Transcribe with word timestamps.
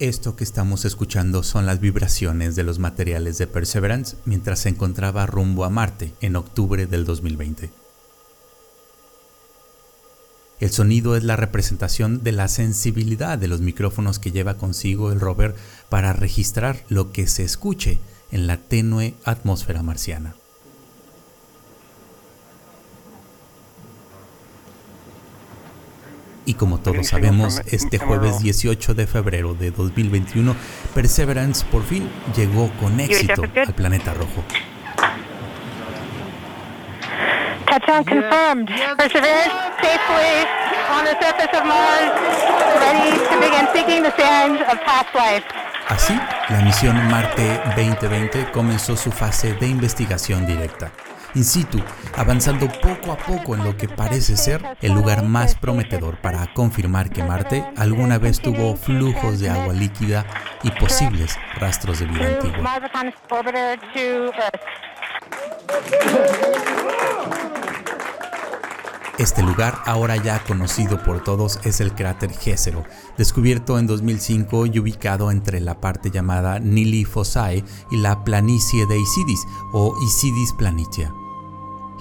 Esto 0.00 0.34
que 0.34 0.44
estamos 0.44 0.86
escuchando 0.86 1.42
son 1.42 1.66
las 1.66 1.78
vibraciones 1.78 2.56
de 2.56 2.64
los 2.64 2.78
materiales 2.78 3.36
de 3.36 3.46
Perseverance 3.46 4.16
mientras 4.24 4.60
se 4.60 4.70
encontraba 4.70 5.26
rumbo 5.26 5.66
a 5.66 5.68
Marte 5.68 6.14
en 6.22 6.36
octubre 6.36 6.86
del 6.86 7.04
2020. 7.04 7.68
El 10.58 10.70
sonido 10.70 11.16
es 11.16 11.24
la 11.24 11.36
representación 11.36 12.22
de 12.22 12.32
la 12.32 12.48
sensibilidad 12.48 13.36
de 13.36 13.48
los 13.48 13.60
micrófonos 13.60 14.18
que 14.18 14.32
lleva 14.32 14.54
consigo 14.54 15.12
el 15.12 15.20
rover 15.20 15.54
para 15.90 16.14
registrar 16.14 16.82
lo 16.88 17.12
que 17.12 17.26
se 17.26 17.44
escuche 17.44 17.98
en 18.30 18.46
la 18.46 18.56
tenue 18.56 19.12
atmósfera 19.24 19.82
marciana. 19.82 20.34
Y 26.44 26.54
como 26.54 26.78
todos 26.78 27.08
sabemos, 27.08 27.60
este 27.66 27.98
jueves 27.98 28.40
18 28.40 28.94
de 28.94 29.06
febrero 29.06 29.54
de 29.54 29.70
2021, 29.70 30.54
Perseverance 30.94 31.64
por 31.66 31.84
fin 31.84 32.08
llegó 32.34 32.70
con 32.80 32.98
éxito 32.98 33.42
al 33.42 33.74
planeta 33.74 34.14
rojo. 34.14 34.42
Touchdown 37.66 38.04
confirmed. 38.04 38.68
Perseverance 38.96 39.52
safely 39.80 40.46
on 40.90 41.04
the 41.04 41.16
surface 41.20 41.56
of 41.56 41.64
Mars, 41.64 42.10
ready 42.80 43.16
to 43.16 43.40
begin 43.40 43.68
seeking 43.72 44.02
the 44.02 44.12
sands 44.16 44.60
of 44.62 44.80
past 44.84 45.14
life. 45.14 45.46
Así, 45.88 46.14
la 46.48 46.62
misión 46.62 46.96
Marte 47.08 47.60
2020 47.76 48.50
comenzó 48.52 48.96
su 48.96 49.10
fase 49.12 49.54
de 49.54 49.66
investigación 49.68 50.46
directa 50.46 50.90
in 51.34 51.44
situ, 51.44 51.78
avanzando 52.16 52.68
poco 52.80 53.12
a 53.12 53.16
poco 53.16 53.54
en 53.54 53.64
lo 53.64 53.76
que 53.76 53.88
parece 53.88 54.36
ser 54.36 54.62
el 54.80 54.92
lugar 54.92 55.22
más 55.24 55.54
prometedor 55.54 56.20
para 56.20 56.52
confirmar 56.54 57.10
que 57.10 57.22
Marte 57.22 57.64
alguna 57.76 58.18
vez 58.18 58.40
tuvo 58.40 58.76
flujos 58.76 59.40
de 59.40 59.50
agua 59.50 59.72
líquida 59.72 60.26
y 60.62 60.70
posibles 60.72 61.36
rastros 61.58 62.00
de 62.00 62.06
vida 62.06 62.26
antigua. 62.26 62.80
Este 69.20 69.42
lugar, 69.42 69.82
ahora 69.84 70.16
ya 70.16 70.42
conocido 70.44 71.02
por 71.02 71.22
todos, 71.22 71.60
es 71.64 71.82
el 71.82 71.94
cráter 71.94 72.32
Jezero, 72.32 72.84
descubierto 73.18 73.78
en 73.78 73.86
2005 73.86 74.64
y 74.64 74.78
ubicado 74.78 75.30
entre 75.30 75.60
la 75.60 75.78
parte 75.78 76.10
llamada 76.10 76.58
Nili 76.58 77.04
Fossae 77.04 77.62
y 77.90 77.98
la 77.98 78.24
planicie 78.24 78.86
de 78.86 78.98
Isidis 78.98 79.46
o 79.74 79.94
Isidis 80.02 80.54
Planitia. 80.54 81.12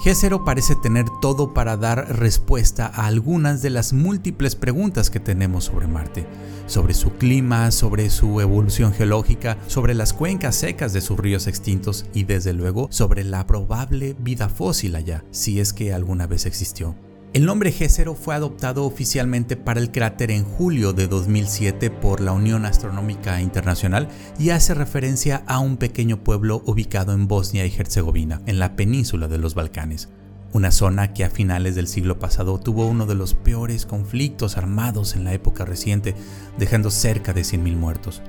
G0 0.03 0.45
parece 0.45 0.77
tener 0.77 1.05
todo 1.21 1.53
para 1.53 1.75
dar 1.75 2.17
respuesta 2.19 2.85
a 2.87 3.05
algunas 3.05 3.61
de 3.61 3.69
las 3.69 3.91
múltiples 3.91 4.55
preguntas 4.55 5.09
que 5.09 5.19
tenemos 5.19 5.65
sobre 5.65 5.87
Marte, 5.87 6.25
sobre 6.67 6.93
su 6.93 7.11
clima, 7.17 7.69
sobre 7.71 8.09
su 8.09 8.39
evolución 8.39 8.93
geológica, 8.93 9.57
sobre 9.67 9.93
las 9.93 10.13
cuencas 10.13 10.55
secas 10.55 10.93
de 10.93 11.01
sus 11.01 11.19
ríos 11.19 11.47
extintos 11.47 12.05
y 12.13 12.23
desde 12.23 12.53
luego 12.53 12.87
sobre 12.91 13.25
la 13.25 13.45
probable 13.45 14.15
vida 14.17 14.47
fósil 14.47 14.95
allá, 14.95 15.25
si 15.31 15.59
es 15.59 15.73
que 15.73 15.93
alguna 15.93 16.27
vez 16.27 16.45
existió. 16.45 16.95
El 17.31 17.45
nombre 17.45 17.71
G0 17.71 18.15
fue 18.15 18.33
adoptado 18.33 18.85
oficialmente 18.85 19.55
para 19.55 19.79
el 19.79 19.91
cráter 19.91 20.31
en 20.31 20.43
julio 20.43 20.93
de 20.93 21.07
2007 21.07 21.91
por 21.91 22.21
la 22.21 22.31
Unión 22.31 22.65
Astronómica 22.65 23.39
Internacional 23.39 24.07
y 24.39 24.49
hace 24.49 24.73
referencia 24.73 25.43
a 25.45 25.59
un 25.59 25.77
pequeño 25.77 26.23
pueblo 26.23 26.63
ubicado 26.65 27.13
en 27.13 27.27
Bosnia 27.27 27.67
y 27.67 27.75
Herzegovina, 27.77 28.41
en 28.47 28.57
la 28.57 28.75
península 28.75 29.27
de 29.27 29.37
los 29.37 29.53
Balcanes, 29.53 30.09
una 30.53 30.71
zona 30.71 31.13
que 31.13 31.23
a 31.23 31.29
finales 31.29 31.75
del 31.75 31.87
siglo 31.87 32.17
pasado 32.17 32.59
tuvo 32.59 32.87
uno 32.87 33.05
de 33.05 33.13
los 33.13 33.35
peores 33.35 33.85
conflictos 33.85 34.57
armados 34.57 35.15
en 35.15 35.23
la 35.23 35.31
época 35.31 35.65
reciente, 35.65 36.15
dejando 36.57 36.89
cerca 36.89 37.31
de 37.31 37.41
100.000 37.41 37.75
muertos. 37.75 38.23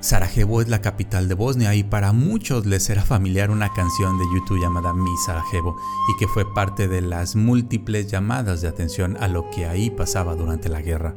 Sarajevo 0.00 0.60
es 0.60 0.68
la 0.68 0.82
capital 0.82 1.26
de 1.26 1.34
Bosnia 1.34 1.74
y 1.74 1.82
para 1.82 2.12
muchos 2.12 2.66
les 2.66 2.84
será 2.84 3.02
familiar 3.02 3.50
una 3.50 3.72
canción 3.72 4.18
de 4.18 4.24
YouTube 4.34 4.60
llamada 4.60 4.92
Mi 4.92 5.16
Sarajevo 5.24 5.76
y 6.08 6.18
que 6.18 6.28
fue 6.28 6.52
parte 6.54 6.86
de 6.86 7.00
las 7.00 7.34
múltiples 7.34 8.10
llamadas 8.10 8.60
de 8.60 8.68
atención 8.68 9.16
a 9.20 9.28
lo 9.28 9.50
que 9.50 9.66
ahí 9.66 9.90
pasaba 9.90 10.34
durante 10.34 10.68
la 10.68 10.82
guerra. 10.82 11.14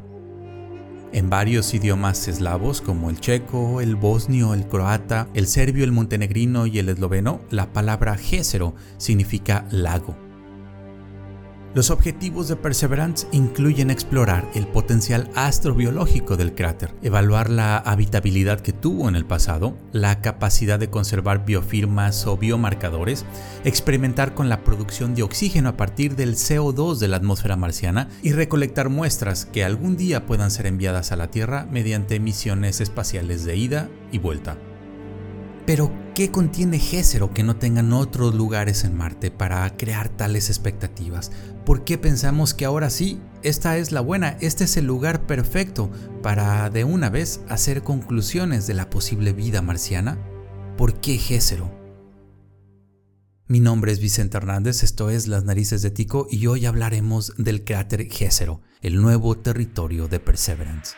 En 1.12 1.28
varios 1.28 1.74
idiomas 1.74 2.26
eslavos 2.28 2.80
como 2.80 3.10
el 3.10 3.20
checo, 3.20 3.80
el 3.80 3.96
bosnio, 3.96 4.54
el 4.54 4.66
croata, 4.66 5.28
el 5.34 5.46
serbio, 5.46 5.84
el 5.84 5.92
montenegrino 5.92 6.66
y 6.66 6.78
el 6.78 6.88
esloveno, 6.88 7.40
la 7.50 7.72
palabra 7.72 8.16
Jezero 8.16 8.74
significa 8.96 9.66
lago. 9.70 10.29
Los 11.72 11.90
objetivos 11.90 12.48
de 12.48 12.56
Perseverance 12.56 13.28
incluyen 13.30 13.90
explorar 13.90 14.50
el 14.54 14.66
potencial 14.66 15.30
astrobiológico 15.36 16.36
del 16.36 16.52
cráter, 16.52 16.92
evaluar 17.00 17.48
la 17.48 17.76
habitabilidad 17.76 18.58
que 18.58 18.72
tuvo 18.72 19.08
en 19.08 19.14
el 19.14 19.24
pasado, 19.24 19.76
la 19.92 20.20
capacidad 20.20 20.80
de 20.80 20.90
conservar 20.90 21.44
biofirmas 21.44 22.26
o 22.26 22.36
biomarcadores, 22.36 23.24
experimentar 23.64 24.34
con 24.34 24.48
la 24.48 24.64
producción 24.64 25.14
de 25.14 25.22
oxígeno 25.22 25.68
a 25.68 25.76
partir 25.76 26.16
del 26.16 26.34
CO2 26.34 26.98
de 26.98 27.06
la 27.06 27.18
atmósfera 27.18 27.54
marciana 27.54 28.08
y 28.20 28.32
recolectar 28.32 28.88
muestras 28.88 29.44
que 29.46 29.62
algún 29.62 29.96
día 29.96 30.26
puedan 30.26 30.50
ser 30.50 30.66
enviadas 30.66 31.12
a 31.12 31.16
la 31.16 31.30
Tierra 31.30 31.68
mediante 31.70 32.18
misiones 32.18 32.80
espaciales 32.80 33.44
de 33.44 33.56
ida 33.56 33.88
y 34.10 34.18
vuelta. 34.18 34.56
Pero, 35.70 35.92
¿qué 36.16 36.32
contiene 36.32 36.80
Gécero 36.80 37.32
que 37.32 37.44
no 37.44 37.54
tengan 37.54 37.92
otros 37.92 38.34
lugares 38.34 38.82
en 38.82 38.96
Marte 38.96 39.30
para 39.30 39.76
crear 39.76 40.08
tales 40.08 40.48
expectativas? 40.48 41.30
¿Por 41.64 41.84
qué 41.84 41.96
pensamos 41.96 42.54
que 42.54 42.64
ahora 42.64 42.90
sí, 42.90 43.20
esta 43.44 43.78
es 43.78 43.92
la 43.92 44.00
buena, 44.00 44.36
este 44.40 44.64
es 44.64 44.76
el 44.76 44.86
lugar 44.86 45.28
perfecto 45.28 45.88
para 46.24 46.68
de 46.70 46.82
una 46.82 47.08
vez 47.08 47.42
hacer 47.48 47.84
conclusiones 47.84 48.66
de 48.66 48.74
la 48.74 48.90
posible 48.90 49.32
vida 49.32 49.62
marciana? 49.62 50.18
¿Por 50.76 51.00
qué 51.00 51.18
Gécero? 51.18 51.70
Mi 53.46 53.60
nombre 53.60 53.92
es 53.92 54.00
Vicente 54.00 54.38
Hernández, 54.38 54.82
esto 54.82 55.08
es 55.08 55.28
Las 55.28 55.44
Narices 55.44 55.82
de 55.82 55.92
Tico 55.92 56.26
y 56.28 56.48
hoy 56.48 56.66
hablaremos 56.66 57.32
del 57.38 57.62
cráter 57.62 58.10
Gécero, 58.10 58.60
el 58.80 59.00
nuevo 59.00 59.38
territorio 59.38 60.08
de 60.08 60.18
Perseverance. 60.18 60.96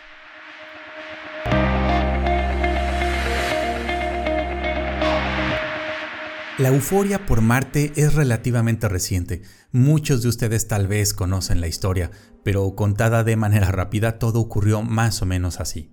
La 6.62 6.68
euforia 6.68 7.26
por 7.26 7.40
Marte 7.40 7.92
es 7.96 8.14
relativamente 8.14 8.88
reciente. 8.88 9.42
Muchos 9.72 10.22
de 10.22 10.28
ustedes 10.28 10.68
tal 10.68 10.86
vez 10.86 11.12
conocen 11.12 11.60
la 11.60 11.66
historia, 11.66 12.12
pero 12.44 12.76
contada 12.76 13.24
de 13.24 13.34
manera 13.34 13.72
rápida 13.72 14.20
todo 14.20 14.38
ocurrió 14.38 14.80
más 14.82 15.22
o 15.22 15.26
menos 15.26 15.58
así. 15.58 15.92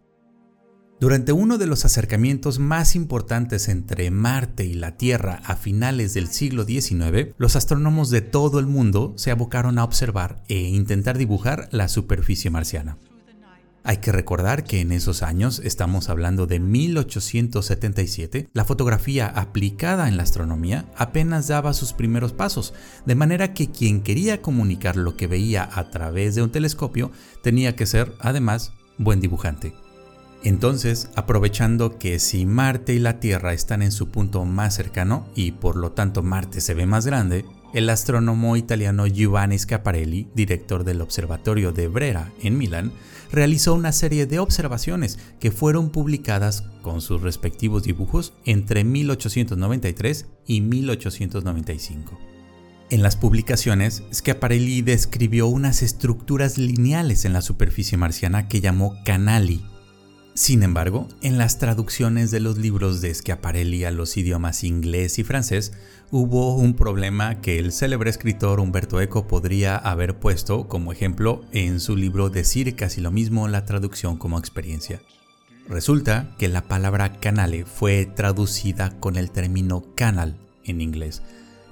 Durante 1.00 1.32
uno 1.32 1.58
de 1.58 1.66
los 1.66 1.86
acercamientos 1.86 2.60
más 2.60 2.96
importantes 2.96 3.68
entre 3.68 4.12
Marte 4.12 4.64
y 4.64 4.76
la 4.76 4.96
Tierra 4.96 5.42
a 5.44 5.56
finales 5.56 6.14
del 6.14 6.28
siglo 6.28 6.66
XIX, 6.66 7.34
los 7.40 7.56
astrónomos 7.56 8.12
de 8.12 8.22
todo 8.22 8.60
el 8.60 8.68
mundo 8.68 9.16
se 9.18 9.32
abocaron 9.32 9.80
a 9.80 9.84
observar 9.84 10.44
e 10.50 10.60
intentar 10.60 11.18
dibujar 11.18 11.68
la 11.72 11.88
superficie 11.88 12.52
marciana. 12.52 13.00
Hay 13.84 13.98
que 13.98 14.12
recordar 14.12 14.64
que 14.66 14.82
en 14.82 14.92
esos 14.92 15.24
años, 15.24 15.62
estamos 15.64 16.10
hablando 16.10 16.48
de 16.48 16.60
1877, 16.60 18.50
la 18.54 18.66
fotografía 18.66 19.28
aplicada 19.28 20.08
en 20.08 20.18
la 20.18 20.24
astronomía 20.24 20.86
apenas 20.96 21.48
daba 21.48 21.74
sus 21.74 21.94
primeros 21.94 22.34
pasos, 22.34 22.74
de 23.06 23.16
manera 23.16 23.54
que 23.54 23.72
quien 23.72 24.02
quería 24.02 24.42
comunicar 24.42 24.96
lo 24.96 25.16
que 25.16 25.28
veía 25.28 25.70
a 25.72 25.90
través 25.90 26.36
de 26.36 26.44
un 26.44 26.52
telescopio 26.52 27.12
tenía 27.42 27.76
que 27.76 27.86
ser, 27.86 28.14
además, 28.20 28.74
buen 28.98 29.22
dibujante. 29.22 29.74
Entonces, 30.44 31.10
aprovechando 31.16 31.98
que 31.98 32.20
si 32.20 32.46
Marte 32.46 32.94
y 32.94 33.00
la 33.00 33.20
Tierra 33.20 33.54
están 33.54 33.82
en 33.82 33.92
su 33.92 34.10
punto 34.10 34.46
más 34.46 34.76
cercano 34.76 35.28
y 35.36 35.52
por 35.52 35.76
lo 35.76 35.92
tanto 35.92 36.24
Marte 36.24 36.62
se 36.62 36.74
ve 36.74 36.86
más 36.86 37.06
grande, 37.06 37.46
el 37.74 37.90
astrónomo 37.90 38.56
italiano 38.56 39.06
Giovanni 39.06 39.60
Schiaparelli, 39.60 40.28
director 40.34 40.84
del 40.84 41.02
Observatorio 41.02 41.72
de 41.72 41.88
Brera 41.88 42.32
en 42.42 42.58
Milán, 42.58 42.94
realizó 43.32 43.74
una 43.74 43.92
serie 43.92 44.26
de 44.26 44.40
observaciones 44.40 45.20
que 45.40 45.52
fueron 45.52 45.90
publicadas 45.90 46.64
con 46.82 47.02
sus 47.02 47.22
respectivos 47.22 47.84
dibujos 47.84 48.34
entre 48.46 48.84
1893 48.84 50.26
y 50.46 50.62
1895. 50.62 52.20
En 52.92 53.04
las 53.04 53.16
publicaciones, 53.16 54.04
Schiaparelli 54.12 54.82
describió 54.82 55.48
unas 55.48 55.84
estructuras 55.84 56.58
lineales 56.58 57.26
en 57.26 57.34
la 57.34 57.42
superficie 57.42 57.98
marciana 57.98 58.48
que 58.48 58.62
llamó 58.62 58.96
canali 59.06 59.64
sin 60.40 60.64
embargo, 60.64 61.10
en 61.22 61.38
las 61.38 61.58
traducciones 61.58 62.32
de 62.32 62.40
los 62.40 62.58
libros 62.58 63.02
de 63.02 63.14
Schiaparelli 63.14 63.84
a 63.84 63.92
los 63.92 64.16
idiomas 64.16 64.64
inglés 64.64 65.20
y 65.20 65.26
francés, 65.26 65.74
hubo 66.12 66.56
un 66.56 66.76
problema 66.76 67.42
que 67.42 67.60
el 67.60 67.74
célebre 67.74 68.10
escritor 68.10 68.62
Humberto 68.62 69.02
Eco 69.02 69.28
podría 69.28 69.76
haber 69.76 70.18
puesto 70.18 70.70
como 70.70 70.94
ejemplo 70.94 71.44
en 71.52 71.82
su 71.82 71.98
libro 71.98 72.30
Decir 72.30 72.74
casi 72.78 73.02
lo 73.02 73.12
mismo 73.12 73.50
la 73.50 73.66
traducción 73.66 74.16
como 74.16 74.40
experiencia. 74.40 75.02
Resulta 75.68 76.34
que 76.38 76.48
la 76.48 76.70
palabra 76.70 77.20
canale 77.20 77.66
fue 77.66 78.06
traducida 78.06 78.98
con 79.02 79.18
el 79.18 79.32
término 79.32 79.94
canal 79.94 80.38
en 80.64 80.80
inglés, 80.80 81.22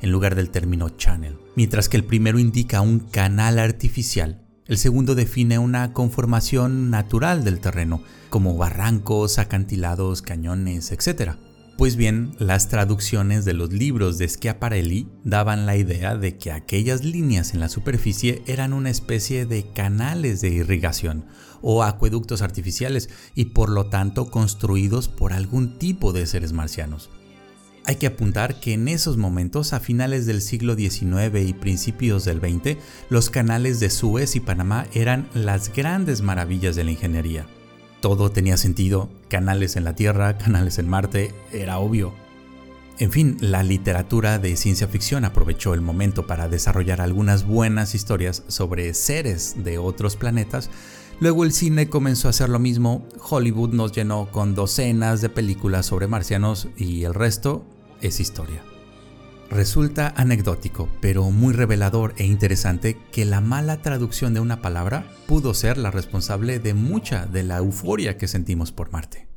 en 0.02 0.12
lugar 0.12 0.36
del 0.36 0.50
término 0.50 0.90
channel, 0.90 1.38
mientras 1.56 1.88
que 1.88 1.96
el 1.96 2.04
primero 2.04 2.38
indica 2.38 2.82
un 2.82 3.00
canal 3.00 3.60
artificial 3.60 4.42
El 4.68 4.78
segundo 4.78 5.16
define 5.16 5.60
una 5.60 5.94
conformación 5.94 6.90
natural 6.90 7.46
del 7.46 7.60
terreno, 7.60 8.04
como 8.30 8.58
barrancos, 8.58 9.40
acantilados, 9.40 10.22
cañones, 10.22 10.92
etc. 10.92 11.36
Pues 11.78 11.96
bien, 11.96 12.36
las 12.38 12.68
traducciones 12.68 13.46
de 13.46 13.54
los 13.54 13.72
libros 13.72 14.18
de 14.18 14.28
Schiaparelli 14.28 15.08
daban 15.24 15.66
la 15.66 15.78
idea 15.78 16.18
de 16.18 16.38
que 16.38 16.52
aquellas 16.52 17.06
líneas 17.06 17.54
en 17.54 17.62
la 17.62 17.70
superficie 17.70 18.44
eran 18.46 18.74
una 18.74 18.90
especie 18.90 19.46
de 19.46 19.72
canales 19.72 20.42
de 20.42 20.50
irrigación 20.50 21.26
o 21.62 21.84
acueductos 21.84 22.42
artificiales 22.42 23.10
y 23.36 23.46
por 23.46 23.70
lo 23.70 23.86
tanto 23.88 24.30
construidos 24.32 25.08
por 25.08 25.32
algún 25.32 25.80
tipo 25.80 26.12
de 26.12 26.26
seres 26.26 26.52
marcianos. 26.52 27.10
Hay 27.88 27.96
que 27.96 28.08
apuntar 28.08 28.60
que 28.60 28.74
en 28.74 28.90
esos 28.90 29.16
momentos, 29.16 29.72
a 29.72 29.80
finales 29.80 30.26
del 30.26 30.42
siglo 30.42 30.76
XIX 30.76 31.40
y 31.48 31.54
principios 31.54 32.26
del 32.26 32.42
XX, 32.42 32.76
los 33.10 33.30
canales 33.30 33.80
de 33.80 33.90
Suez 33.90 34.36
y 34.36 34.42
Panamá 34.42 34.88
eran 34.92 35.30
las 35.34 35.72
grandes 35.74 36.22
maravillas 36.22 36.76
de 36.76 36.84
la 36.84 36.92
ingeniería. 36.92 37.48
Todo 38.02 38.30
tenía 38.30 38.58
sentido, 38.58 39.10
canales 39.30 39.78
en 39.78 39.86
la 39.86 39.96
Tierra, 39.96 40.38
canales 40.38 40.80
en 40.80 40.90
Marte, 40.90 41.34
era 41.54 41.80
obvio. 41.80 42.14
En 43.00 43.10
fin, 43.14 43.38
la 43.40 43.64
literatura 43.64 44.38
de 44.38 44.58
ciencia 44.58 44.90
ficción 44.90 45.24
aprovechó 45.24 45.74
el 45.74 45.80
momento 45.80 46.28
para 46.28 46.50
desarrollar 46.50 47.00
algunas 47.00 47.46
buenas 47.46 47.96
historias 47.96 48.44
sobre 48.48 48.94
seres 48.96 49.56
de 49.64 49.78
otros 49.78 50.18
planetas. 50.18 50.70
Luego 51.22 51.46
el 51.46 51.54
cine 51.54 51.88
comenzó 51.88 52.28
a 52.28 52.32
hacer 52.32 52.50
lo 52.50 52.60
mismo, 52.60 53.08
Hollywood 53.30 53.74
nos 53.74 53.94
llenó 53.94 54.30
con 54.30 54.56
docenas 54.56 55.22
de 55.22 55.30
películas 55.30 55.86
sobre 55.86 56.08
marcianos 56.08 56.68
y 56.76 57.06
el 57.06 57.14
resto 57.14 57.64
es 58.02 58.20
historia. 58.20 58.64
Resulta 59.50 60.14
anecdótico, 60.18 60.90
pero 61.00 61.32
muy 61.32 61.54
revelador 61.54 62.14
e 62.18 62.26
interesante 62.26 62.98
que 63.12 63.24
la 63.24 63.40
mala 63.40 63.82
traducción 63.82 64.34
de 64.34 64.42
una 64.42 64.62
palabra 64.62 65.06
pudo 65.26 65.54
ser 65.54 65.78
la 65.78 65.90
responsable 65.90 66.60
de 66.60 66.74
mucha 66.74 67.26
de 67.26 67.44
la 67.44 67.58
euforia 67.58 68.18
que 68.18 68.28
sentimos 68.28 68.72
por 68.74 68.92
Marte. 68.92 69.28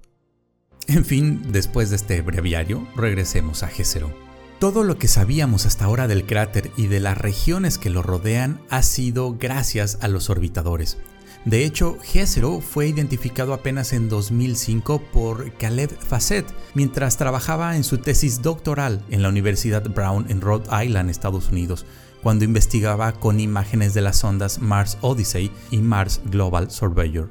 En 0.89 1.05
fin, 1.05 1.41
después 1.53 1.91
de 1.91 1.97
este 1.97 2.21
breviario, 2.23 2.87
regresemos 2.97 3.63
a 3.63 3.69
Gécero. 3.69 4.13
Todo 4.59 4.83
lo 4.83 4.99
que 4.99 5.07
sabíamos 5.07 5.65
hasta 5.65 5.85
ahora 5.85 6.09
del 6.09 6.27
cráter 6.27 6.73
y 6.77 6.89
de 6.89 6.99
las 6.99 7.17
regiones 7.17 7.79
que 7.79 7.91
lo 7.91 8.03
rodean 8.03 8.61
ha 8.69 8.83
sido 8.83 9.37
gracias 9.39 9.99
a 10.01 10.09
los 10.09 10.29
orbitadores, 10.29 10.99
de 11.47 11.65
hecho, 11.65 11.97
Gécero 12.03 12.61
fue 12.61 12.89
identificado 12.89 13.55
apenas 13.55 13.95
en 13.95 14.11
2005 14.11 15.01
por 15.11 15.51
Caleb 15.55 15.91
Fassett 15.99 16.47
mientras 16.75 17.17
trabajaba 17.17 17.77
en 17.77 17.85
su 17.85 17.97
tesis 17.97 18.43
doctoral 18.43 19.03
en 19.09 19.23
la 19.23 19.31
Universidad 19.31 19.89
Brown 19.89 20.27
en 20.29 20.43
Rhode 20.43 20.85
Island, 20.85 21.09
Estados 21.09 21.49
Unidos, 21.49 21.87
cuando 22.23 22.45
investigaba 22.45 23.13
con 23.13 23.41
imágenes 23.41 23.95
de 23.95 24.03
las 24.03 24.23
ondas 24.23 24.61
Mars 24.61 24.99
Odyssey 25.01 25.51
y 25.71 25.79
Mars 25.79 26.21
Global 26.27 26.71
Surveyor. 26.71 27.31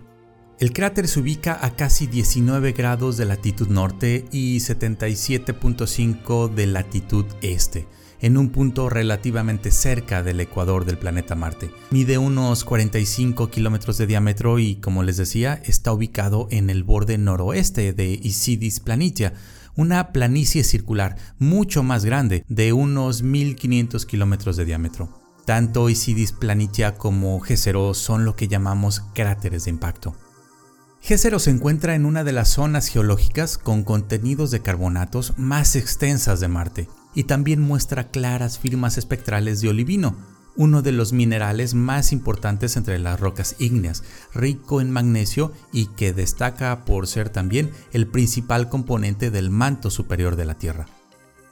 El 0.59 0.73
cráter 0.73 1.07
se 1.07 1.19
ubica 1.19 1.63
a 1.63 1.75
casi 1.75 2.07
19 2.07 2.71
grados 2.71 3.15
de 3.15 3.25
latitud 3.25 3.67
norte 3.67 4.25
y 4.31 4.57
77.5 4.57 6.49
de 6.49 6.65
latitud 6.65 7.25
este 7.41 7.87
en 8.21 8.37
un 8.37 8.49
punto 8.49 8.89
relativamente 8.89 9.71
cerca 9.71 10.23
del 10.23 10.39
ecuador 10.39 10.85
del 10.85 10.97
planeta 10.97 11.35
Marte. 11.35 11.71
Mide 11.89 12.17
unos 12.17 12.63
45 12.63 13.49
kilómetros 13.49 13.97
de 13.97 14.07
diámetro 14.07 14.59
y, 14.59 14.75
como 14.75 15.03
les 15.03 15.17
decía, 15.17 15.61
está 15.65 15.93
ubicado 15.93 16.47
en 16.51 16.69
el 16.69 16.83
borde 16.83 17.17
noroeste 17.17 17.93
de 17.93 18.19
Isidis 18.21 18.79
Planitia, 18.79 19.33
una 19.75 20.11
planicie 20.11 20.63
circular 20.63 21.15
mucho 21.37 21.83
más 21.83 22.03
grande, 22.03 22.43
de 22.49 22.73
unos 22.73 23.23
1500 23.23 24.05
kilómetros 24.05 24.57
de 24.57 24.65
diámetro. 24.65 25.09
Tanto 25.45 25.89
Isidis 25.89 26.31
Planitia 26.31 26.95
como 26.95 27.39
Gécero 27.39 27.93
son 27.93 28.25
lo 28.25 28.35
que 28.35 28.47
llamamos 28.47 29.01
cráteres 29.13 29.65
de 29.65 29.71
impacto. 29.71 30.15
Gécero 31.01 31.39
se 31.39 31.49
encuentra 31.49 31.95
en 31.95 32.05
una 32.05 32.25
de 32.25 32.33
las 32.33 32.49
zonas 32.49 32.87
geológicas 32.87 33.57
con 33.57 33.83
contenidos 33.83 34.51
de 34.51 34.61
carbonatos 34.61 35.33
más 35.37 35.77
extensas 35.77 36.41
de 36.41 36.49
Marte 36.49 36.87
y 37.13 37.23
también 37.23 37.61
muestra 37.61 38.09
claras 38.09 38.59
firmas 38.59 38.97
espectrales 38.97 39.61
de 39.61 39.69
olivino, 39.69 40.15
uno 40.55 40.81
de 40.81 40.91
los 40.91 41.13
minerales 41.13 41.73
más 41.73 42.11
importantes 42.11 42.75
entre 42.75 42.99
las 42.99 43.19
rocas 43.19 43.55
ígneas, 43.59 44.03
rico 44.33 44.81
en 44.81 44.91
magnesio 44.91 45.53
y 45.71 45.87
que 45.87 46.11
destaca 46.11 46.83
por 46.83 47.07
ser 47.07 47.29
también 47.29 47.71
el 47.93 48.07
principal 48.07 48.67
componente 48.67 49.31
del 49.31 49.49
manto 49.49 49.89
superior 49.89 50.35
de 50.35 50.45
la 50.45 50.55
Tierra. 50.55 50.87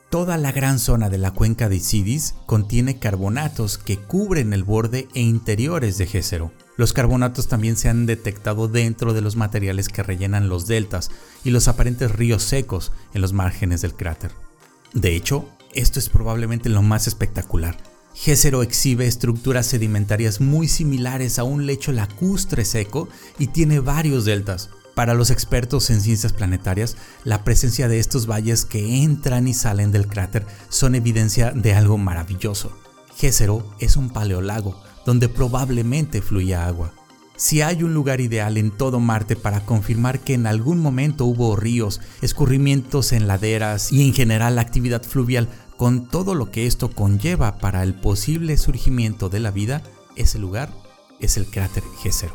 Toda 0.10 0.38
la 0.38 0.54
gran 0.54 0.80
zona 0.80 1.10
de 1.10 1.18
la 1.18 1.32
cuenca 1.32 1.68
de 1.68 1.78
Isidis 1.78 2.36
contiene 2.46 2.98
carbonatos 2.98 3.78
que 3.78 3.98
cubren 3.98 4.54
el 4.54 4.64
borde 4.64 5.10
e 5.14 5.22
interiores 5.22 5.98
de 5.98 6.06
Gécero. 6.06 6.54
Los 6.78 6.94
carbonatos 6.94 7.50
también 7.50 7.76
se 7.76 7.90
han 7.90 8.06
detectado 8.06 8.70
dentro 8.70 9.14
de 9.14 9.22
los 9.22 9.36
materiales 9.36 9.90
que 9.90 10.04
rellenan 10.04 10.48
los 10.48 10.66
deltas 10.66 11.12
y 11.44 11.52
los 11.52 11.68
aparentes 11.68 12.12
ríos 12.12 12.44
secos 12.44 12.94
en 13.14 13.22
los 13.22 13.34
márgenes 13.34 13.82
del 13.82 13.96
cráter. 13.96 14.32
De 14.94 15.16
hecho, 15.16 15.50
esto 15.74 16.00
es 16.00 16.10
probablemente 16.10 16.70
lo 16.70 16.82
más 16.82 17.08
espectacular. 17.08 17.78
Gécero 18.14 18.64
exhibe 18.64 19.06
estructuras 19.06 19.68
sedimentarias 19.68 20.42
muy 20.42 20.68
similares 20.68 21.38
a 21.38 21.44
un 21.44 21.68
lecho 21.68 21.92
lacustre 21.92 22.66
seco 22.66 23.08
y 23.38 23.48
tiene 23.48 23.80
varios 23.80 24.26
deltas. 24.26 24.72
Para 24.96 25.14
los 25.14 25.30
expertos 25.30 25.92
en 25.92 26.02
ciencias 26.02 26.34
planetarias, 26.34 26.98
la 27.24 27.44
presencia 27.44 27.88
de 27.88 28.00
estos 28.00 28.26
valles 28.26 28.66
que 28.66 29.04
entran 29.04 29.48
y 29.48 29.54
salen 29.54 29.92
del 29.92 30.08
cráter 30.08 30.48
son 30.70 30.96
evidencia 30.96 31.52
de 31.52 31.76
algo 31.76 32.00
maravilloso. 32.00 32.76
Gécero 33.16 33.76
es 33.80 33.96
un 33.98 34.10
paleolago 34.10 34.82
donde 35.06 35.30
probablemente 35.30 36.24
fluía 36.24 36.66
agua. 36.66 36.94
Si 37.38 37.62
hay 37.62 37.84
un 37.84 37.94
lugar 37.94 38.20
ideal 38.20 38.58
en 38.58 38.72
todo 38.72 39.00
Marte 39.00 39.36
para 39.36 39.64
confirmar 39.64 40.22
que 40.22 40.34
en 40.34 40.48
algún 40.48 40.80
momento 40.80 41.26
hubo 41.26 41.56
ríos, 41.56 42.02
escurrimientos 42.24 43.12
en 43.12 43.28
laderas 43.28 43.92
y 43.92 44.08
en 44.08 44.14
general 44.16 44.58
actividad 44.58 45.04
fluvial 45.04 45.48
con 45.78 46.10
todo 46.10 46.34
lo 46.34 46.50
que 46.50 46.66
esto 46.66 46.90
conlleva 46.90 47.60
para 47.60 47.84
el 47.84 47.94
posible 47.94 48.58
surgimiento 48.58 49.30
de 49.30 49.40
la 49.40 49.52
vida, 49.52 49.84
ese 50.16 50.40
lugar 50.40 50.74
es 51.20 51.38
el 51.38 51.46
cráter 51.46 51.84
Gécero. 52.02 52.34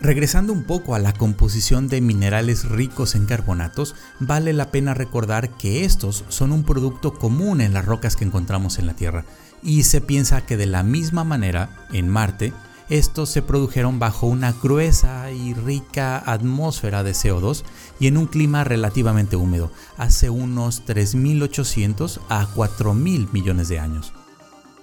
Regresando 0.00 0.52
un 0.52 0.64
poco 0.64 0.96
a 0.96 0.98
la 0.98 1.12
composición 1.12 1.86
de 1.86 2.00
minerales 2.00 2.68
ricos 2.68 3.14
en 3.14 3.26
carbonatos, 3.26 3.94
vale 4.18 4.52
la 4.52 4.72
pena 4.72 4.94
recordar 4.94 5.56
que 5.56 5.84
estos 5.84 6.24
son 6.28 6.50
un 6.50 6.64
producto 6.64 7.14
común 7.14 7.60
en 7.60 7.72
las 7.72 7.84
rocas 7.84 8.16
que 8.16 8.24
encontramos 8.24 8.80
en 8.80 8.86
la 8.86 8.94
Tierra, 8.94 9.24
y 9.62 9.84
se 9.84 10.00
piensa 10.00 10.44
que 10.44 10.56
de 10.56 10.66
la 10.66 10.82
misma 10.82 11.22
manera, 11.22 11.86
en 11.92 12.08
Marte, 12.08 12.52
estos 12.92 13.30
se 13.30 13.40
produjeron 13.40 13.98
bajo 13.98 14.26
una 14.26 14.52
gruesa 14.52 15.30
y 15.30 15.54
rica 15.54 16.22
atmósfera 16.26 17.02
de 17.02 17.12
CO2 17.12 17.64
y 17.98 18.06
en 18.06 18.18
un 18.18 18.26
clima 18.26 18.64
relativamente 18.64 19.34
húmedo, 19.34 19.72
hace 19.96 20.28
unos 20.28 20.84
3.800 20.84 22.20
a 22.28 22.46
4.000 22.54 23.32
millones 23.32 23.68
de 23.68 23.78
años. 23.78 24.12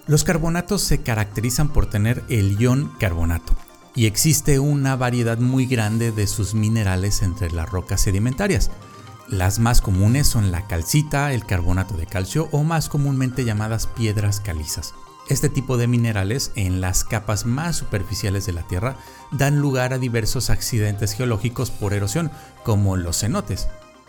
Los 0.08 0.24
carbonatos 0.24 0.82
se 0.82 1.04
caracterizan 1.04 1.70
por 1.70 1.86
tener 1.86 2.24
el 2.30 2.58
ion 2.58 2.92
carbonato, 3.00 3.54
y 3.94 4.08
existe 4.08 4.58
una 4.58 4.96
variedad 4.96 5.38
muy 5.38 5.68
grande 5.68 6.12
de 6.12 6.26
sus 6.26 6.56
minerales 6.56 7.22
entre 7.22 7.52
las 7.52 7.70
rocas 7.70 8.02
sedimentarias. 8.02 8.72
Las 9.28 9.60
más 9.60 9.82
comunes 9.82 10.26
son 10.26 10.52
la 10.52 10.66
calcita, 10.66 11.32
el 11.32 11.46
carbonato 11.46 11.96
de 11.96 12.08
calcio 12.08 12.50
o 12.52 12.64
más 12.64 12.90
comúnmente 12.90 13.46
llamadas 13.46 13.86
piedras 13.86 14.40
calizas. 14.40 14.96
Este 15.30 15.48
tipo 15.48 15.78
de 15.78 15.86
minerales 15.86 16.52
en 16.56 16.82
las 16.82 17.04
capas 17.04 17.46
más 17.46 17.78
superficiales 17.78 18.48
de 18.48 18.54
la 18.54 18.64
Tierra 18.64 18.98
dan 19.32 19.60
lugar 19.60 19.94
a 19.94 20.00
diversos 20.00 20.50
accidentes 20.50 21.14
geológicos 21.14 21.70
por 21.70 21.94
erosión, 21.94 22.32
como 22.64 22.98
los 22.98 23.20
cenotes. 23.20 23.68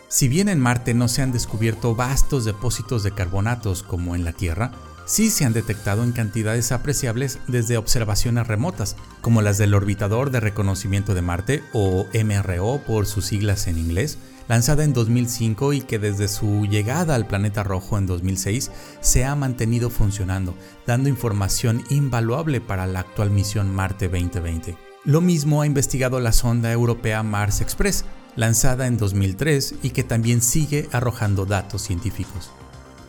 Si 0.08 0.28
bien 0.28 0.48
en 0.48 0.58
Marte 0.58 0.94
no 0.94 1.08
se 1.08 1.20
han 1.20 1.30
descubierto 1.30 1.94
vastos 1.94 2.46
depósitos 2.46 3.02
de 3.02 3.12
carbonatos 3.12 3.82
como 3.82 4.14
en 4.14 4.24
la 4.24 4.32
Tierra, 4.32 4.72
sí 5.10 5.28
se 5.28 5.44
han 5.44 5.52
detectado 5.52 6.04
en 6.04 6.12
cantidades 6.12 6.70
apreciables 6.70 7.40
desde 7.48 7.76
observaciones 7.76 8.46
remotas, 8.46 8.94
como 9.20 9.42
las 9.42 9.58
del 9.58 9.74
Orbitador 9.74 10.30
de 10.30 10.38
Reconocimiento 10.38 11.14
de 11.14 11.22
Marte, 11.22 11.64
o 11.72 12.06
MRO 12.14 12.80
por 12.86 13.06
sus 13.06 13.26
siglas 13.26 13.66
en 13.66 13.76
inglés, 13.76 14.18
lanzada 14.46 14.84
en 14.84 14.92
2005 14.92 15.72
y 15.72 15.80
que 15.80 15.98
desde 15.98 16.28
su 16.28 16.64
llegada 16.66 17.16
al 17.16 17.26
planeta 17.26 17.64
rojo 17.64 17.98
en 17.98 18.06
2006 18.06 18.70
se 19.00 19.24
ha 19.24 19.34
mantenido 19.34 19.90
funcionando, 19.90 20.54
dando 20.86 21.08
información 21.08 21.82
invaluable 21.90 22.60
para 22.60 22.86
la 22.86 23.00
actual 23.00 23.30
misión 23.30 23.74
Marte 23.74 24.08
2020. 24.08 24.76
Lo 25.04 25.20
mismo 25.20 25.62
ha 25.62 25.66
investigado 25.66 26.20
la 26.20 26.32
sonda 26.32 26.70
europea 26.70 27.24
Mars 27.24 27.60
Express, 27.60 28.04
lanzada 28.36 28.86
en 28.86 28.96
2003 28.96 29.74
y 29.82 29.90
que 29.90 30.04
también 30.04 30.40
sigue 30.40 30.88
arrojando 30.92 31.46
datos 31.46 31.82
científicos. 31.82 32.52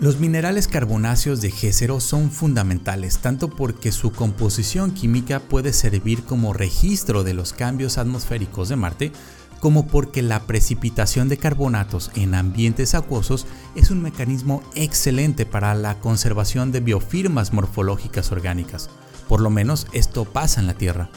Los 0.02 0.20
minerales 0.20 0.68
carbonáceos 0.68 1.42
de 1.42 1.52
Gécero 1.52 2.00
son 2.00 2.32
fundamentales 2.32 3.20
tanto 3.20 3.52
porque 3.52 3.92
su 3.92 4.12
composición 4.12 4.90
química 4.90 5.40
puede 5.40 5.74
servir 5.74 6.24
como 6.24 6.54
registro 6.54 7.24
de 7.24 7.36
los 7.36 7.54
cambios 7.54 8.00
atmosféricos 8.00 8.68
de 8.68 8.78
Marte, 8.78 9.12
como 9.60 9.86
porque 9.86 10.24
la 10.24 10.48
precipitación 10.48 11.30
de 11.30 11.38
carbonatos 11.38 12.10
en 12.16 12.34
ambientes 12.34 12.96
acuosos 12.96 13.46
es 13.76 13.92
un 13.92 14.02
mecanismo 14.02 14.64
excelente 14.74 15.46
para 15.46 15.76
la 15.76 16.00
conservación 16.00 16.72
de 16.72 16.80
biofirmas 16.80 17.54
morfológicas 17.54 18.32
orgánicas. 18.32 18.90
Por 19.28 19.40
lo 19.40 19.52
menos 19.52 19.86
esto 19.94 20.26
pasa 20.26 20.62
en 20.62 20.66
la 20.66 20.74
Tierra. 20.74 21.12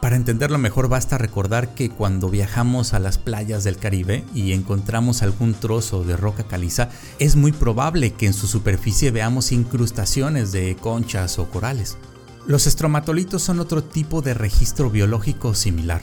Para 0.00 0.16
entenderlo 0.16 0.56
mejor 0.56 0.88
basta 0.88 1.18
recordar 1.18 1.74
que 1.74 1.90
cuando 1.90 2.30
viajamos 2.30 2.94
a 2.94 2.98
las 2.98 3.18
playas 3.18 3.64
del 3.64 3.76
Caribe 3.76 4.24
y 4.34 4.52
encontramos 4.52 5.22
algún 5.22 5.52
trozo 5.52 6.04
de 6.04 6.16
roca 6.16 6.44
caliza, 6.44 6.88
es 7.18 7.36
muy 7.36 7.52
probable 7.52 8.14
que 8.14 8.26
en 8.26 8.32
su 8.32 8.46
superficie 8.46 9.10
veamos 9.10 9.52
incrustaciones 9.52 10.52
de 10.52 10.74
conchas 10.76 11.38
o 11.38 11.50
corales. 11.50 11.98
Los 12.46 12.66
estromatolitos 12.66 13.42
son 13.42 13.60
otro 13.60 13.84
tipo 13.84 14.22
de 14.22 14.32
registro 14.32 14.90
biológico 14.90 15.54
similar. 15.54 16.00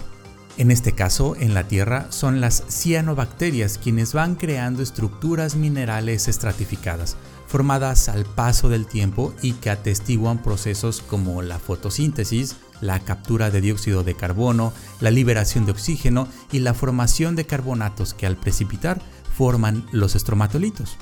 En 0.57 0.71
este 0.71 0.93
caso, 0.93 1.35
en 1.35 1.53
la 1.53 1.67
Tierra, 1.67 2.07
son 2.11 2.39
las 2.39 2.63
cianobacterias 2.69 3.79
quienes 3.79 4.13
van 4.13 4.35
creando 4.35 4.81
estructuras 4.81 5.55
minerales 5.55 6.27
estratificadas, 6.27 7.15
formadas 7.47 8.09
al 8.09 8.25
paso 8.25 8.67
del 8.69 8.87
tiempo 8.87 9.33
y 9.41 9.53
que 9.53 9.69
atestiguan 9.69 10.41
procesos 10.41 11.01
como 11.01 11.41
la 11.41 11.59
fotosíntesis, 11.59 12.55
la 12.81 12.99
captura 12.99 13.49
de 13.49 13.61
dióxido 13.61 14.03
de 14.03 14.15
carbono, 14.15 14.73
la 14.99 15.11
liberación 15.11 15.65
de 15.65 15.71
oxígeno 15.71 16.27
y 16.51 16.59
la 16.59 16.73
formación 16.73 17.35
de 17.35 17.45
carbonatos 17.45 18.13
que 18.13 18.25
al 18.25 18.37
precipitar 18.37 19.01
forman 19.35 19.85
los 19.91 20.15
estromatolitos. 20.15 20.97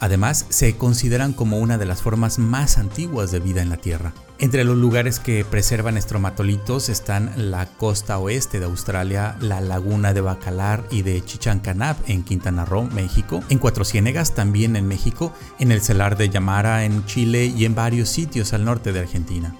Además, 0.00 0.46
se 0.48 0.76
consideran 0.76 1.32
como 1.32 1.58
una 1.58 1.76
de 1.76 1.86
las 1.86 2.02
formas 2.02 2.38
más 2.38 2.78
antiguas 2.78 3.32
de 3.32 3.40
vida 3.40 3.62
en 3.62 3.70
la 3.70 3.78
Tierra. 3.78 4.14
Entre 4.38 4.62
los 4.62 4.76
lugares 4.76 5.18
que 5.18 5.44
preservan 5.44 5.96
estromatolitos 5.96 6.88
están 6.88 7.32
la 7.50 7.66
costa 7.66 8.18
oeste 8.18 8.60
de 8.60 8.66
Australia, 8.66 9.36
la 9.40 9.60
laguna 9.60 10.14
de 10.14 10.20
Bacalar 10.20 10.84
y 10.92 11.02
de 11.02 11.24
Chichancanab 11.24 11.96
en 12.06 12.22
Quintana 12.22 12.64
Roo, 12.64 12.84
México, 12.84 13.42
en 13.48 13.58
Cuatro 13.58 13.84
Ciénegas 13.84 14.36
también 14.36 14.76
en 14.76 14.86
México, 14.86 15.32
en 15.58 15.72
el 15.72 15.80
Celar 15.80 16.16
de 16.16 16.28
Yamara 16.28 16.84
en 16.84 17.04
Chile 17.06 17.46
y 17.46 17.64
en 17.64 17.74
varios 17.74 18.08
sitios 18.08 18.52
al 18.52 18.64
norte 18.64 18.92
de 18.92 19.00
Argentina. 19.00 19.56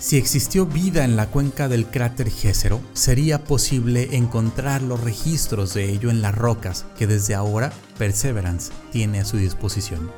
Si 0.00 0.16
existió 0.16 0.64
vida 0.64 1.04
en 1.04 1.16
la 1.16 1.26
cuenca 1.26 1.66
del 1.68 1.86
cráter 1.86 2.30
Jezero, 2.30 2.80
sería 2.92 3.42
posible 3.42 4.16
encontrar 4.16 4.80
los 4.80 5.02
registros 5.02 5.74
de 5.74 5.90
ello 5.90 6.10
en 6.10 6.22
las 6.22 6.36
rocas 6.36 6.86
que 6.96 7.08
desde 7.08 7.34
ahora 7.34 7.72
Perseverance 7.98 8.70
tiene 8.92 9.20
a 9.20 9.24
su 9.24 9.38
disposición. 9.38 10.10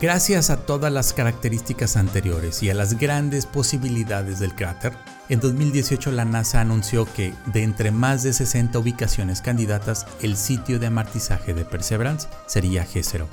Gracias 0.00 0.50
a 0.50 0.66
todas 0.66 0.92
las 0.92 1.12
características 1.12 1.96
anteriores 1.96 2.62
y 2.62 2.70
a 2.70 2.74
las 2.74 2.98
grandes 2.98 3.46
posibilidades 3.46 4.38
del 4.38 4.54
cráter, 4.54 4.92
en 5.28 5.40
2018 5.40 6.12
la 6.12 6.24
NASA 6.24 6.60
anunció 6.60 7.06
que, 7.12 7.32
de 7.46 7.62
entre 7.62 7.90
más 7.90 8.22
de 8.22 8.32
60 8.32 8.78
ubicaciones 8.78 9.40
candidatas, 9.40 10.06
el 10.20 10.36
sitio 10.36 10.78
de 10.78 10.88
amortizaje 10.88 11.54
de 11.54 11.64
Perseverance 11.64 12.28
sería 12.46 12.84
Jezero. 12.84 13.26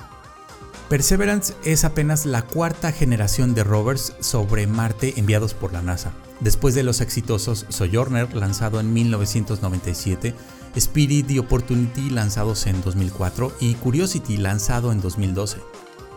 Perseverance 0.92 1.54
es 1.64 1.86
apenas 1.86 2.26
la 2.26 2.42
cuarta 2.42 2.92
generación 2.92 3.54
de 3.54 3.64
rovers 3.64 4.14
sobre 4.20 4.68
Marte 4.68 5.14
enviados 5.16 5.54
por 5.54 5.72
la 5.72 5.82
NASA, 5.82 6.12
después 6.42 6.76
de 6.76 6.84
los 6.84 7.00
exitosos 7.00 7.66
Sojourner 7.70 8.36
lanzado 8.36 8.78
en 8.82 8.92
1997, 8.92 10.36
Spirit 10.76 11.32
y 11.32 11.40
Opportunity 11.40 12.10
lanzados 12.10 12.68
en 12.68 12.82
2004 12.82 13.54
y 13.62 13.76
Curiosity 13.76 14.36
lanzado 14.36 14.92
en 14.92 15.00
2012. 15.00 15.62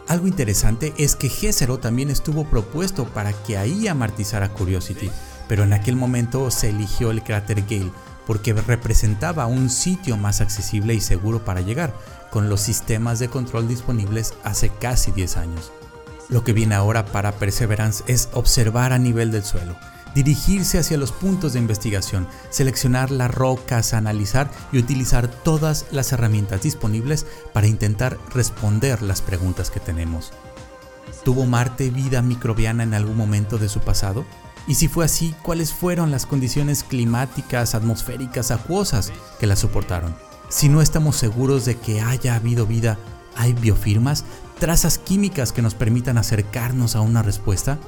Algo 0.09 0.27
interesante 0.27 0.93
es 0.99 1.15
que 1.15 1.29
G0 1.29 1.79
también 1.79 2.11
estuvo 2.11 2.45
propuesto 2.45 3.05
para 3.05 3.33
que 3.33 3.57
ahí 3.57 3.87
amartizara 3.87 4.49
Curiosity, 4.55 5.09
pero 5.47 5.63
en 5.63 5.73
aquel 5.73 5.95
momento 5.95 6.51
se 6.51 6.71
eligió 6.71 7.13
el 7.13 7.23
cráter 7.23 7.63
Gale 7.63 7.93
porque 8.27 8.53
representaba 8.53 9.47
un 9.47 9.71
sitio 9.71 10.17
más 10.17 10.41
accesible 10.41 10.95
y 10.95 11.01
seguro 11.01 11.45
para 11.45 11.61
llegar, 11.61 11.95
con 12.31 12.49
los 12.49 12.61
sistemas 12.61 13.19
de 13.19 13.29
control 13.29 13.69
disponibles 13.69 14.35
hace 14.43 14.71
casi 14.71 15.13
10 15.13 15.37
años. 15.37 15.73
Lo 16.29 16.43
que 16.43 16.53
viene 16.53 16.75
ahora 16.75 17.07
para 17.07 17.33
Perseverance 17.33 18.03
es 18.07 18.29
observar 18.33 18.93
a 18.93 18.99
nivel 18.99 19.31
del 19.31 19.45
suelo, 19.45 19.77
dirigirse 20.15 20.79
hacia 20.79 20.97
los 20.97 21.13
puntos 21.13 21.53
de 21.53 21.59
investigación, 21.59 22.27
seleccionar 22.51 23.11
las 23.11 23.33
rocas, 23.33 23.93
analizar 23.93 24.51
y 24.73 24.79
utilizar 24.79 25.29
todas 25.29 25.87
las 25.91 26.13
herramientas 26.13 26.63
disponibles 26.63 27.27
para 27.53 27.67
intentar 27.67 28.19
responder 28.33 29.03
las 29.03 29.21
preguntas 29.21 29.71
que 29.71 29.81
tenemos. 29.81 30.33
¿Tuvo 31.25 31.47
Marte 31.47 31.91
vida 31.91 32.23
microbiana 32.23 32.83
en 32.83 32.95
algún 32.95 33.17
momento 33.17 33.59
de 33.59 33.69
su 33.69 33.81
pasado? 33.81 34.25
Y 34.67 34.77
si 34.77 34.89
fue 34.89 35.05
así, 35.05 35.35
¿cuáles 35.43 35.73
fueron 35.73 36.11
las 36.11 36.25
condiciones 36.25 36.85
climáticas, 36.85 37.75
atmosféricas, 37.75 38.51
acuosas 38.51 39.13
que 39.39 39.47
la 39.47 39.57
soportaron? 39.57 40.17
Si 40.49 40.69
no 40.69 40.81
estamos 40.81 41.17
seguros 41.17 41.65
de 41.65 41.77
que 41.77 42.01
haya 42.01 42.35
habido 42.35 42.67
vida, 42.67 42.99
¿hay 43.37 43.53
biofirmas, 43.53 44.25
trazas 44.59 44.99
químicas 44.99 45.53
que 45.53 45.63
nos 45.63 45.75
permitan 45.75 46.17
acercarnos 46.17 46.97
a 46.97 47.03
una 47.03 47.23
respuesta? 47.23 47.79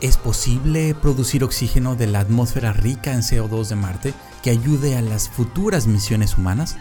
¿Es 0.00 0.16
posible 0.16 0.94
producir 0.94 1.42
oxígeno 1.42 1.96
de 1.96 2.06
la 2.06 2.20
atmósfera 2.20 2.72
rica 2.72 3.12
en 3.12 3.22
CO2 3.22 3.68
de 3.68 3.74
Marte 3.74 4.14
que 4.42 4.50
ayude 4.50 4.96
a 4.96 5.02
las 5.02 5.28
futuras 5.28 5.86
misiones 5.86 6.36
humanas? 6.36 6.76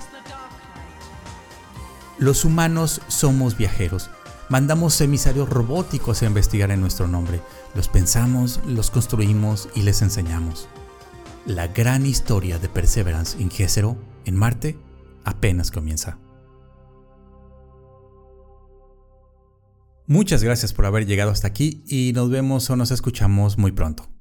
Los 2.19 2.45
humanos 2.45 3.01
somos 3.07 3.57
viajeros. 3.57 4.09
Mandamos 4.49 4.99
emisarios 5.01 5.49
robóticos 5.49 6.21
a 6.21 6.25
investigar 6.25 6.71
en 6.71 6.81
nuestro 6.81 7.07
nombre. 7.07 7.41
Los 7.75 7.87
pensamos, 7.87 8.59
los 8.67 8.91
construimos 8.91 9.69
y 9.73 9.83
les 9.83 10.01
enseñamos. 10.01 10.67
La 11.45 11.67
gran 11.67 12.05
historia 12.05 12.59
de 12.59 12.69
Perseverance 12.69 13.41
en 13.41 13.49
Gécero, 13.49 13.97
en 14.25 14.35
Marte, 14.35 14.77
apenas 15.23 15.71
comienza. 15.71 16.17
Muchas 20.05 20.43
gracias 20.43 20.73
por 20.73 20.85
haber 20.85 21.05
llegado 21.05 21.31
hasta 21.31 21.47
aquí 21.47 21.81
y 21.87 22.11
nos 22.13 22.29
vemos 22.29 22.69
o 22.69 22.75
nos 22.75 22.91
escuchamos 22.91 23.57
muy 23.57 23.71
pronto. 23.71 24.12